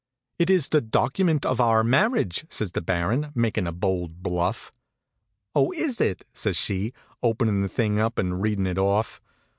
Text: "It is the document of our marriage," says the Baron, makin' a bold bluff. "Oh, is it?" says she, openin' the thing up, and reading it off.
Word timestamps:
"It 0.39 0.49
is 0.49 0.69
the 0.69 0.81
document 0.81 1.45
of 1.45 1.61
our 1.61 1.83
marriage," 1.83 2.47
says 2.49 2.71
the 2.71 2.81
Baron, 2.81 3.31
makin' 3.35 3.67
a 3.67 3.71
bold 3.71 4.23
bluff. 4.23 4.73
"Oh, 5.55 5.71
is 5.73 6.01
it?" 6.01 6.25
says 6.33 6.57
she, 6.57 6.91
openin' 7.21 7.61
the 7.61 7.69
thing 7.69 7.99
up, 7.99 8.17
and 8.17 8.41
reading 8.41 8.65
it 8.65 8.79
off. 8.79 9.21